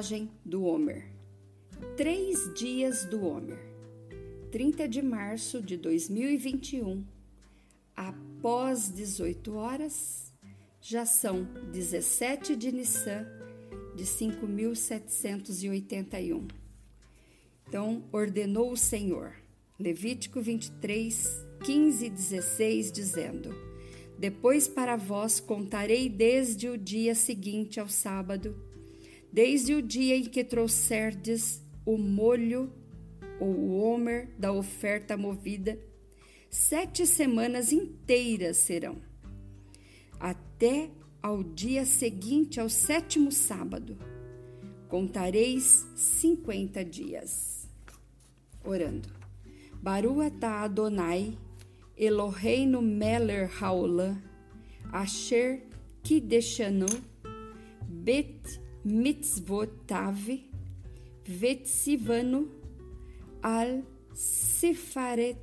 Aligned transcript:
contagem 0.00 0.30
do 0.42 0.64
Homer. 0.64 1.04
Três 1.94 2.50
dias 2.54 3.04
do 3.04 3.22
Homer. 3.22 3.58
30 4.50 4.88
de 4.88 5.02
março 5.02 5.60
de 5.60 5.76
2021. 5.76 7.04
Após 7.94 8.90
18 8.90 9.54
horas, 9.54 10.32
já 10.80 11.04
são 11.04 11.44
17 11.70 12.56
de 12.56 12.72
Nissan 12.72 13.26
de 13.94 14.04
5.781. 14.04 16.50
Então, 17.68 18.02
ordenou 18.10 18.72
o 18.72 18.78
Senhor. 18.78 19.34
Levítico 19.78 20.40
23, 20.40 21.44
15 21.62 22.06
e 22.06 22.10
16, 22.10 22.90
dizendo: 22.90 23.54
Depois 24.18 24.66
para 24.66 24.96
vós 24.96 25.40
contarei 25.40 26.08
desde 26.08 26.70
o 26.70 26.78
dia 26.78 27.14
seguinte 27.14 27.78
ao 27.78 27.88
sábado, 27.88 28.69
desde 29.32 29.74
o 29.74 29.82
dia 29.82 30.16
em 30.16 30.24
que 30.24 30.44
trouxerdes 30.44 31.62
o 31.84 31.96
molho 31.96 32.72
ou 33.38 33.48
o 33.48 33.80
homer 33.80 34.28
da 34.38 34.52
oferta 34.52 35.16
movida, 35.16 35.78
sete 36.50 37.06
semanas 37.06 37.72
inteiras 37.72 38.58
serão, 38.58 39.00
até 40.18 40.90
ao 41.22 41.42
dia 41.42 41.84
seguinte 41.84 42.60
ao 42.60 42.68
sétimo 42.68 43.30
sábado. 43.30 43.96
Contareis 44.88 45.86
cinquenta 45.94 46.84
dias. 46.84 47.68
Orando. 48.64 49.08
Baru 49.80 50.20
atah 50.20 50.64
Adonai, 50.64 51.38
Eloheinu 51.96 52.82
Meller 52.82 53.48
Haolam, 53.62 54.20
Asher 54.92 55.62
Kideshanu, 56.02 56.86
Bet 57.86 58.60
Mitzvotav, 58.82 60.40
Vetsivanu, 61.22 62.48
Al 63.42 63.82
Sifaret 64.14 65.36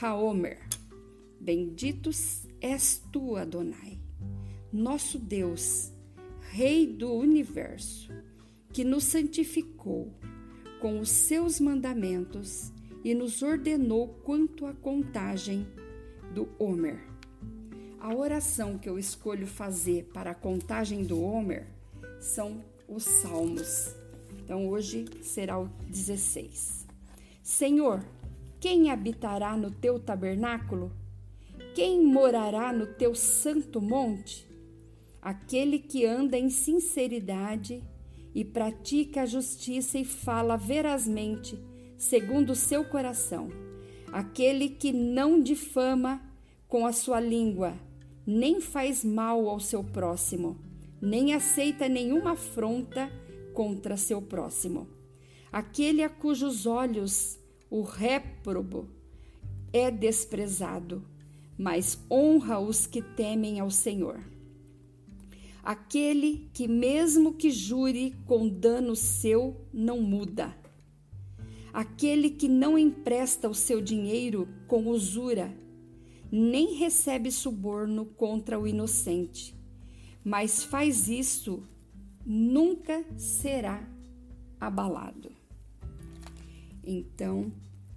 Haomer. 0.00 0.58
Benditos 1.40 2.48
és 2.60 3.00
tu, 3.12 3.36
Adonai, 3.36 4.00
nosso 4.72 5.20
Deus, 5.20 5.92
Rei 6.50 6.84
do 6.84 7.12
universo, 7.12 8.10
que 8.72 8.82
nos 8.82 9.04
santificou 9.04 10.12
com 10.80 10.98
os 10.98 11.10
seus 11.10 11.60
mandamentos 11.60 12.72
e 13.04 13.14
nos 13.14 13.40
ordenou 13.40 14.08
quanto 14.24 14.66
à 14.66 14.72
contagem 14.72 15.64
do 16.34 16.48
Homer. 16.58 16.98
A 18.00 18.12
oração 18.12 18.78
que 18.78 18.88
eu 18.88 18.98
escolho 18.98 19.46
fazer 19.46 20.08
para 20.12 20.32
a 20.32 20.34
contagem 20.34 21.04
do 21.04 21.22
Homer 21.22 21.78
são 22.20 22.64
os 22.88 23.04
Salmos. 23.04 23.94
Então 24.38 24.68
hoje 24.68 25.06
será 25.22 25.60
o 25.60 25.68
16. 25.88 26.86
Senhor, 27.42 28.04
quem 28.60 28.90
habitará 28.90 29.56
no 29.56 29.70
teu 29.70 29.98
tabernáculo? 29.98 30.92
Quem 31.74 32.04
morará 32.04 32.72
no 32.72 32.86
teu 32.86 33.14
santo 33.14 33.80
monte? 33.80 34.46
Aquele 35.20 35.78
que 35.78 36.04
anda 36.04 36.38
em 36.38 36.50
sinceridade 36.50 37.82
e 38.34 38.44
pratica 38.44 39.22
a 39.22 39.26
justiça 39.26 39.98
e 39.98 40.04
fala 40.04 40.56
verazmente 40.56 41.58
segundo 41.96 42.50
o 42.50 42.56
seu 42.56 42.84
coração, 42.84 43.48
aquele 44.12 44.68
que 44.68 44.92
não 44.92 45.40
difama 45.40 46.22
com 46.68 46.86
a 46.86 46.92
sua 46.92 47.18
língua, 47.18 47.74
nem 48.24 48.60
faz 48.60 49.04
mal 49.04 49.48
ao 49.48 49.58
seu 49.58 49.82
próximo, 49.82 50.56
nem 51.00 51.34
aceita 51.34 51.88
nenhuma 51.88 52.32
afronta 52.32 53.10
contra 53.54 53.96
seu 53.96 54.20
próximo. 54.20 54.88
Aquele 55.50 56.02
a 56.02 56.08
cujos 56.08 56.66
olhos 56.66 57.38
o 57.70 57.82
réprobo 57.82 58.88
é 59.72 59.90
desprezado, 59.90 61.04
mas 61.56 61.98
honra 62.10 62.58
os 62.58 62.86
que 62.86 63.02
temem 63.02 63.60
ao 63.60 63.70
Senhor. 63.70 64.20
Aquele 65.62 66.50
que, 66.54 66.66
mesmo 66.66 67.34
que 67.34 67.50
jure 67.50 68.14
com 68.26 68.48
dano 68.48 68.96
seu, 68.96 69.56
não 69.72 70.00
muda 70.00 70.56
aquele 71.72 72.30
que 72.30 72.48
não 72.48 72.76
empresta 72.76 73.48
o 73.48 73.54
seu 73.54 73.80
dinheiro 73.80 74.48
com 74.66 74.88
usura, 74.88 75.56
nem 76.30 76.74
recebe 76.74 77.30
suborno 77.30 78.04
contra 78.04 78.58
o 78.58 78.66
inocente, 78.66 79.54
mas 80.28 80.62
faz 80.62 81.08
isso, 81.08 81.66
nunca 82.22 83.02
será 83.16 83.82
abalado. 84.60 85.32
Então, 86.84 87.50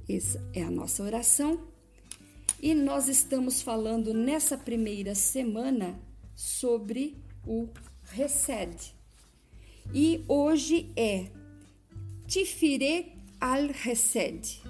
essa 0.07 0.41
é 0.53 0.63
a 0.63 0.71
nossa 0.71 1.03
oração. 1.03 1.67
E 2.61 2.73
nós 2.73 3.09
estamos 3.09 3.61
falando 3.61 4.13
nessa 4.13 4.57
primeira 4.57 5.13
semana 5.13 5.99
sobre 6.33 7.17
o 7.45 7.67
recede. 8.05 8.95
E 9.93 10.23
hoje 10.25 10.89
é 10.95 11.29
Tifire 12.27 13.11
al-Hesed. 13.41 14.61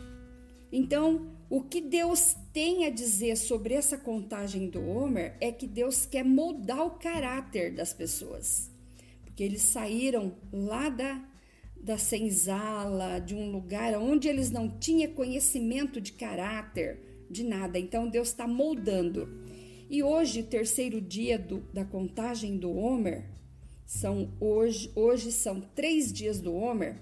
Então, 0.71 1.29
o 1.51 1.61
que 1.61 1.81
Deus 1.81 2.37
tem 2.53 2.85
a 2.85 2.89
dizer 2.89 3.35
sobre 3.35 3.73
essa 3.73 3.97
contagem 3.97 4.69
do 4.69 4.87
Homer 4.87 5.35
é 5.41 5.51
que 5.51 5.67
Deus 5.67 6.05
quer 6.05 6.23
moldar 6.23 6.87
o 6.87 6.91
caráter 6.91 7.75
das 7.75 7.91
pessoas. 7.91 8.71
Porque 9.25 9.43
eles 9.43 9.63
saíram 9.63 10.33
lá 10.49 10.87
da, 10.87 11.21
da 11.75 11.97
senzala, 11.97 13.19
de 13.19 13.35
um 13.35 13.51
lugar 13.51 13.93
onde 13.99 14.29
eles 14.29 14.49
não 14.49 14.69
tinham 14.69 15.11
conhecimento 15.11 15.99
de 15.99 16.13
caráter, 16.13 17.25
de 17.29 17.43
nada. 17.43 17.77
Então, 17.77 18.07
Deus 18.07 18.29
está 18.29 18.47
moldando. 18.47 19.27
E 19.89 20.01
hoje, 20.01 20.43
terceiro 20.43 21.01
dia 21.01 21.37
do, 21.37 21.59
da 21.73 21.83
contagem 21.83 22.57
do 22.57 22.71
Homer, 22.71 23.25
são 23.85 24.31
hoje, 24.39 24.89
hoje 24.95 25.33
são 25.33 25.59
três 25.59 26.13
dias 26.13 26.39
do 26.39 26.55
Homer. 26.55 26.95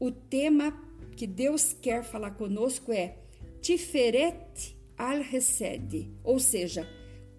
O 0.00 0.10
tema 0.10 0.72
que 1.14 1.26
Deus 1.26 1.74
quer 1.74 2.02
falar 2.02 2.30
conosco 2.30 2.90
é 2.90 3.18
Tiferet 3.66 4.76
al-Resed, 4.96 6.08
ou 6.22 6.38
seja, 6.38 6.88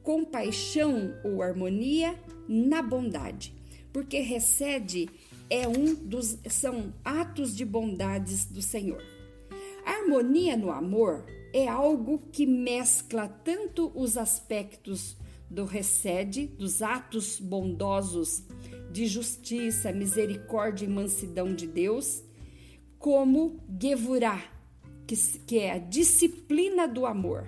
compaixão 0.04 1.16
ou 1.24 1.42
harmonia 1.42 2.20
na 2.50 2.82
bondade. 2.82 3.56
Porque 3.94 4.20
recede 4.20 5.08
é 5.50 5.66
um 5.70 5.96
dos 5.96 6.38
são 6.50 6.94
atos 7.02 7.56
de 7.56 7.64
bondades 7.64 8.44
do 8.44 8.62
Senhor. 8.62 9.02
A 9.86 9.92
harmonia 9.92 10.58
no 10.58 10.70
amor 10.70 11.26
é 11.54 11.66
algo 11.66 12.20
que 12.34 12.46
mescla 12.46 13.30
tanto 13.30 13.90
os 13.96 14.18
aspectos 14.18 15.16
do 15.50 15.64
recede, 15.64 16.46
dos 16.46 16.82
atos 16.82 17.40
bondosos 17.40 18.44
de 18.92 19.08
justiça, 19.08 19.94
misericórdia 19.94 20.84
e 20.84 20.90
mansidão 20.90 21.56
de 21.56 21.66
Deus, 21.66 22.22
como 23.00 23.64
Gevurah, 23.82 24.57
que, 25.08 25.16
que 25.48 25.60
é 25.60 25.72
a 25.72 25.78
disciplina 25.78 26.88
do 26.88 27.06
amor. 27.06 27.48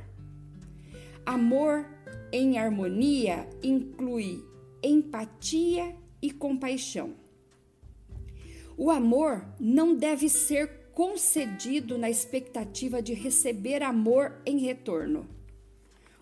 Amor 1.26 1.86
em 2.32 2.58
harmonia 2.58 3.48
inclui 3.62 4.44
empatia 4.82 5.96
e 6.22 6.32
compaixão. 6.32 7.14
O 8.78 8.90
amor 8.90 9.46
não 9.60 9.94
deve 9.94 10.30
ser 10.30 10.90
concedido 10.94 11.98
na 11.98 12.10
expectativa 12.10 13.02
de 13.02 13.14
receber 13.14 13.84
amor 13.84 14.42
em 14.46 14.58
retorno. 14.60 15.28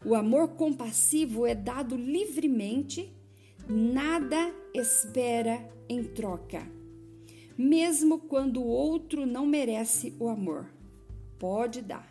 O 0.04 0.16
amor 0.16 0.50
compassivo 0.50 1.46
é 1.46 1.54
dado 1.54 1.96
livremente, 1.96 3.12
nada 3.70 4.52
espera 4.74 5.70
em 5.88 6.04
troca 6.04 6.78
mesmo 7.58 8.20
quando 8.20 8.62
o 8.62 8.68
outro 8.68 9.26
não 9.26 9.46
merece 9.46 10.14
o 10.20 10.28
amor. 10.28 10.70
Pode 11.40 11.82
dar, 11.82 12.08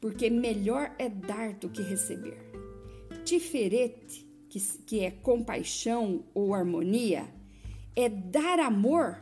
porque 0.00 0.30
melhor 0.30 0.94
é 0.98 1.08
dar 1.08 1.52
do 1.54 1.68
que 1.68 1.82
receber. 1.82 2.38
Tiferet, 3.24 4.26
que, 4.48 4.60
que 4.86 5.00
é 5.00 5.10
compaixão 5.10 6.24
ou 6.34 6.54
harmonia, 6.54 7.28
é 7.94 8.08
dar 8.08 8.58
amor 8.58 9.18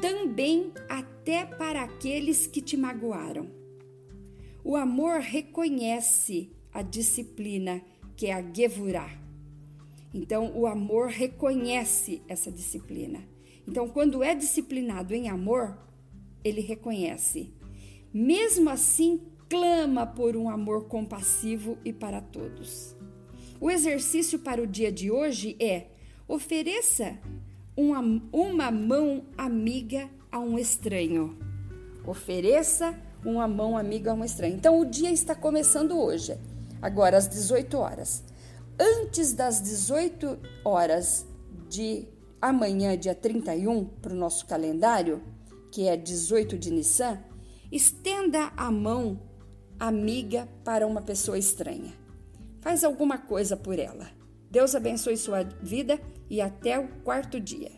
também 0.00 0.72
até 0.88 1.44
para 1.44 1.82
aqueles 1.82 2.46
que 2.46 2.60
te 2.60 2.76
magoaram. 2.76 3.50
O 4.62 4.76
amor 4.76 5.20
reconhece 5.20 6.50
a 6.72 6.82
disciplina 6.82 7.82
que 8.16 8.26
é 8.26 8.34
a 8.34 8.42
Gevurah. 8.52 9.16
Então, 10.12 10.52
o 10.56 10.66
amor 10.66 11.08
reconhece 11.08 12.22
essa 12.26 12.50
disciplina. 12.50 13.20
Então, 13.66 13.88
quando 13.88 14.22
é 14.22 14.34
disciplinado 14.34 15.14
em 15.14 15.28
amor, 15.28 15.78
ele 16.42 16.60
reconhece. 16.60 17.52
Mesmo 18.12 18.70
assim, 18.70 19.20
clama 19.48 20.06
por 20.06 20.36
um 20.36 20.48
amor 20.48 20.86
compassivo 20.86 21.78
e 21.84 21.92
para 21.92 22.20
todos. 22.20 22.96
O 23.60 23.70
exercício 23.70 24.38
para 24.38 24.62
o 24.62 24.66
dia 24.66 24.90
de 24.90 25.10
hoje 25.10 25.56
é: 25.58 25.86
ofereça 26.26 27.18
uma, 27.76 28.00
uma 28.32 28.70
mão 28.70 29.24
amiga 29.36 30.08
a 30.30 30.38
um 30.38 30.58
estranho. 30.58 31.36
Ofereça 32.06 32.98
uma 33.24 33.46
mão 33.46 33.76
amiga 33.76 34.12
a 34.12 34.14
um 34.14 34.24
estranho. 34.24 34.54
Então, 34.54 34.80
o 34.80 34.84
dia 34.84 35.10
está 35.10 35.34
começando 35.34 35.98
hoje, 35.98 36.38
agora 36.80 37.16
às 37.16 37.28
18 37.28 37.76
horas. 37.76 38.24
Antes 38.78 39.32
das 39.32 39.60
18 39.60 40.38
horas 40.64 41.26
de 41.68 42.06
amanhã, 42.40 42.96
dia 42.96 43.14
31, 43.14 43.84
para 43.84 44.12
o 44.12 44.16
nosso 44.16 44.46
calendário, 44.46 45.22
que 45.70 45.86
é 45.86 45.96
18 45.96 46.56
de 46.56 46.70
Nissan, 46.70 47.18
estenda 47.70 48.52
a 48.56 48.70
mão 48.70 49.20
amiga 49.78 50.48
para 50.64 50.86
uma 50.86 51.02
pessoa 51.02 51.38
estranha. 51.38 51.92
Faz 52.60 52.82
alguma 52.82 53.18
coisa 53.18 53.56
por 53.56 53.78
ela. 53.78 54.10
Deus 54.50 54.74
abençoe 54.74 55.16
sua 55.16 55.42
vida 55.42 56.00
e 56.28 56.40
até 56.40 56.78
o 56.78 56.88
quarto 57.02 57.38
dia. 57.38 57.70